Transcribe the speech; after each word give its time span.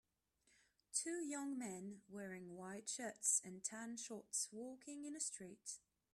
Two 0.95 1.21
young 1.23 1.59
men 1.59 2.01
wearing 2.09 2.55
white 2.57 2.89
shirts 2.89 3.39
and 3.45 3.63
tan 3.63 3.97
shorts 3.97 4.47
walking 4.51 5.05
in 5.05 5.15
a 5.15 5.19
street. 5.19 5.77